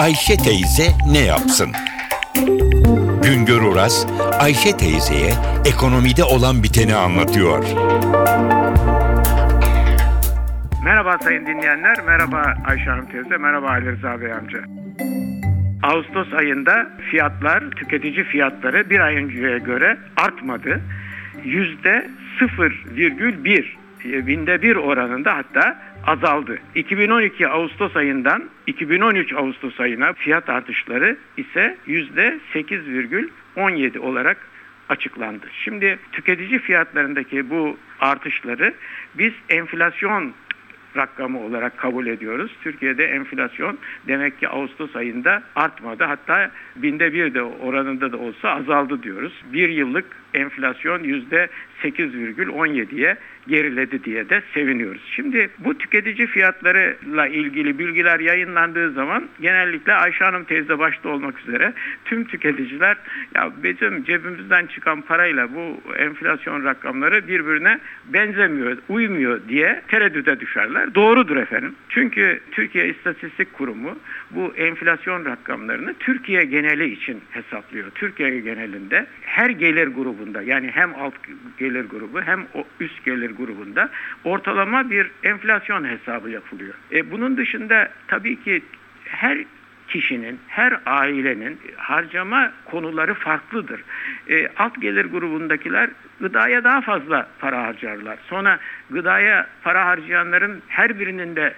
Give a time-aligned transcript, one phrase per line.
[0.00, 1.72] Ayşe teyze ne yapsın?
[3.22, 4.06] Güngör Oras,
[4.40, 5.32] Ayşe teyzeye
[5.64, 7.64] ekonomide olan biteni anlatıyor.
[10.84, 14.58] Merhaba sayın dinleyenler, merhaba Ayşe Hanım teyze, merhaba Ali Rıza Bey amca.
[15.82, 20.80] Ağustos ayında fiyatlar, tüketici fiyatları bir ay önceye göre artmadı.
[21.44, 22.10] Yüzde
[22.40, 23.64] 0,1
[24.04, 26.58] e, binde bir oranında hatta azaldı.
[26.74, 34.36] 2012 Ağustos ayından 2013 Ağustos ayına fiyat artışları ise yüzde 8,17 olarak
[34.88, 35.46] açıklandı.
[35.64, 38.74] Şimdi tüketici fiyatlarındaki bu artışları
[39.14, 40.32] biz enflasyon
[40.96, 42.52] rakamı olarak kabul ediyoruz.
[42.62, 46.04] Türkiye'de enflasyon demek ki Ağustos ayında artmadı.
[46.04, 49.32] Hatta binde bir de oranında da olsa azaldı diyoruz.
[49.52, 51.48] Bir yıllık enflasyon yüzde
[51.82, 53.16] 8,17'ye
[53.48, 55.02] geriledi diye de seviniyoruz.
[55.16, 61.72] Şimdi bu tüketici fiyatlarıyla ilgili bilgiler yayınlandığı zaman genellikle Ayşe Hanım teyze başta olmak üzere
[62.04, 62.96] tüm tüketiciler
[63.34, 70.94] ya bizim cebimizden çıkan parayla bu enflasyon rakamları birbirine benzemiyor, uymuyor diye tereddüte düşerler.
[70.94, 71.74] Doğrudur efendim.
[71.88, 73.98] Çünkü Türkiye İstatistik Kurumu
[74.30, 77.90] bu enflasyon rakamlarını Türkiye geneli için hesaplıyor.
[77.90, 81.14] Türkiye genelinde her gelir grubunda yani hem alt
[81.58, 82.46] gelir grubu hem
[82.80, 83.90] üst gelir grubunda
[84.24, 86.74] ortalama bir enflasyon hesabı yapılıyor.
[86.92, 88.62] E, bunun dışında tabii ki
[89.04, 89.38] her
[89.88, 93.80] kişinin, her ailenin harcama konuları farklıdır.
[94.28, 98.18] E, alt gelir grubundakiler gıdaya daha fazla para harcarlar.
[98.28, 98.58] Sonra
[98.90, 101.54] gıdaya para harcayanların her birinin de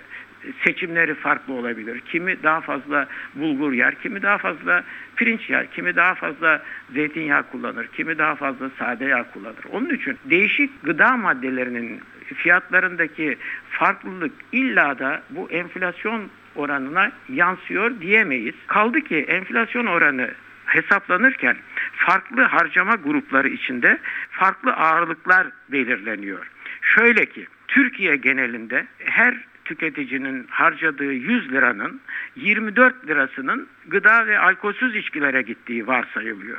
[0.65, 2.01] seçimleri farklı olabilir.
[2.01, 4.85] Kimi daha fazla bulgur yer, kimi daha fazla
[5.17, 6.63] pirinç yer, kimi daha fazla
[6.95, 9.65] zeytinyağı kullanır, kimi daha fazla sade yağ kullanır.
[9.71, 12.01] Onun için değişik gıda maddelerinin
[12.35, 13.39] fiyatlarındaki
[13.71, 18.55] farklılık illa da bu enflasyon oranına yansıyor diyemeyiz.
[18.67, 20.31] Kaldı ki enflasyon oranı
[20.67, 21.57] hesaplanırken
[21.93, 23.99] farklı harcama grupları içinde
[24.31, 26.51] farklı ağırlıklar belirleniyor.
[26.83, 29.35] Şöyle ki Türkiye genelinde her
[29.65, 32.01] tüketicinin harcadığı 100 liranın
[32.37, 36.59] 24 lirasının gıda ve alkolsüz içkilere gittiği varsayılıyor.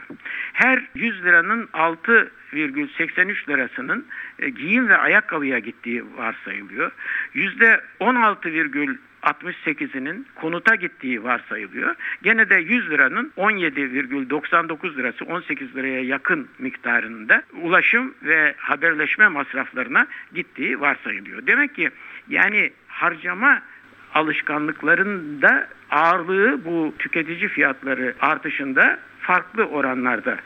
[0.54, 4.06] Her 100 liranın 6,83 lirasının
[4.40, 6.92] e, giyim ve ayakkabıya gittiği varsayılıyor.
[7.36, 11.96] %16, 68'inin konuta gittiği varsayılıyor.
[12.24, 20.80] Gene de 100 liranın 17,99 lirası 18 liraya yakın miktarında ulaşım ve haberleşme masraflarına gittiği
[20.80, 21.48] varsayılıyor.
[21.48, 21.90] Demek ki
[22.30, 22.72] yani
[23.04, 23.62] harcama
[24.14, 30.38] alışkanlıklarında ağırlığı bu tüketici fiyatları artışında farklı oranlarda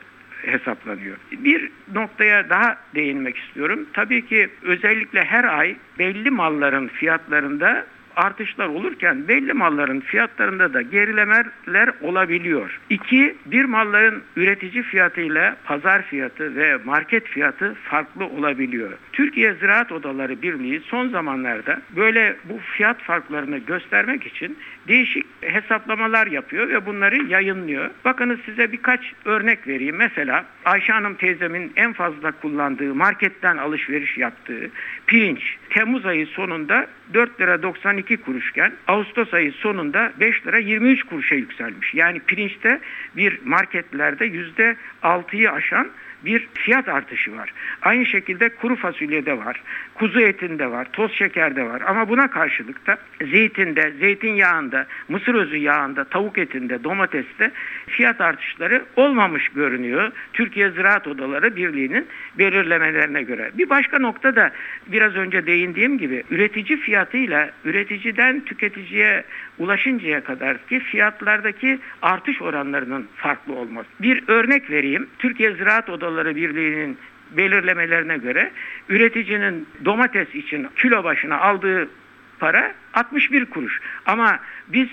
[0.41, 1.17] hesaplanıyor.
[1.31, 3.85] Bir noktaya daha değinmek istiyorum.
[3.93, 7.85] Tabii ki özellikle her ay belli malların fiyatlarında
[8.17, 12.79] artışlar olurken belli malların fiyatlarında da gerilemeler olabiliyor.
[12.89, 18.91] İki, bir malların üretici fiyatıyla pazar fiyatı ve market fiyatı farklı olabiliyor.
[19.13, 24.57] Türkiye Ziraat Odaları Birliği son zamanlarda böyle bu fiyat farklarını göstermek için
[24.87, 27.89] değişik hesaplamalar yapıyor ve bunları yayınlıyor.
[28.05, 29.95] Bakınız size birkaç örnek vereyim.
[29.95, 34.69] Mesela Ayşe Hanım teyzemin en fazla kullandığı marketten alışveriş yaptığı
[35.07, 41.35] pirinç Temmuz ayı sonunda 4 lira 92 kuruşken Ağustos ayı sonunda 5 lira 23 kuruşa
[41.35, 41.93] yükselmiş.
[41.93, 42.79] Yani pirinçte
[43.15, 45.87] bir marketlerde yüzde 6'yı aşan
[46.25, 47.53] bir fiyat artışı var.
[47.81, 49.61] Aynı şekilde kuru fasulyede var,
[49.97, 51.81] kuzu etinde var, toz şekerde var.
[51.81, 52.97] Ama buna karşılık da
[53.31, 57.51] zeytinde, zeytinyağında, mısır özü yağında, tavuk etinde, domateste
[57.87, 60.11] fiyat artışları olmamış görünüyor.
[60.33, 63.51] Türkiye Ziraat Odaları Birliği'nin belirlemelerine göre.
[63.53, 64.51] Bir başka nokta da
[64.87, 69.23] biraz önce değindiğim gibi üretici fiyatıyla üreticiden tüketiciye
[69.59, 73.89] ulaşıncaya kadar ki fiyatlardaki artış oranlarının farklı olması.
[73.99, 75.07] Bir örnek vereyim.
[75.19, 76.97] Türkiye Ziraat Odaları Birliği'nin
[77.31, 78.51] belirlemelerine göre
[78.89, 81.89] üreticinin domates için kilo başına aldığı
[82.39, 83.81] para 61 kuruş.
[84.05, 84.87] Ama biz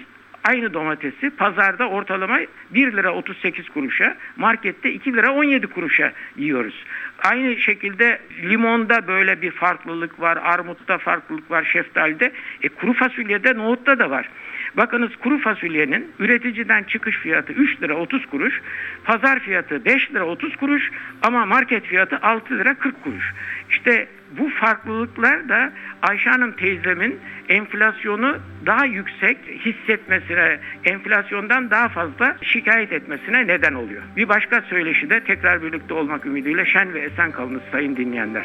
[0.45, 2.39] aynı domatesi pazarda ortalama
[2.71, 6.84] 1 lira 38 kuruşa, markette 2 lira 17 kuruşa yiyoruz.
[7.19, 12.33] Aynı şekilde limonda böyle bir farklılık var, armutta farklılık var, şeftalide,
[12.63, 14.28] e, kuru fasulyede, nohutta da var.
[14.76, 18.60] Bakınız kuru fasulyenin üreticiden çıkış fiyatı 3 lira 30 kuruş,
[19.04, 20.91] pazar fiyatı 5 lira 30 kuruş
[21.22, 23.32] ama market fiyatı 6 lira 40 kuruş.
[23.71, 25.72] İşte bu farklılıklar da
[26.03, 28.36] Ayşe Hanım teyzemin enflasyonu
[28.66, 34.03] daha yüksek hissetmesine, enflasyondan daha fazla şikayet etmesine neden oluyor.
[34.16, 38.44] Bir başka söyleşi de tekrar birlikte olmak ümidiyle şen ve esen kalınız sayın dinleyenler.